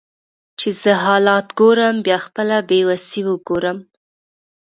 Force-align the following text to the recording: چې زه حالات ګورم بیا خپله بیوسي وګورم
چې 0.59 0.69
زه 0.81 0.91
حالات 1.05 1.47
ګورم 1.59 1.95
بیا 2.05 2.17
خپله 2.25 2.57
بیوسي 2.69 3.21
وګورم 3.25 3.77